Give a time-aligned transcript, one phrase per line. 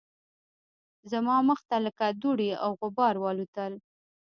[1.11, 3.73] زما مخ ته لکه دوړې او غبار والوتل